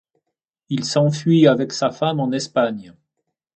Il 0.69 0.83
s'enfuit 0.83 1.45
avec 1.45 1.71
sa 1.71 1.91
femme 1.91 2.19
en 2.19 2.31
Espagne. 2.31 2.95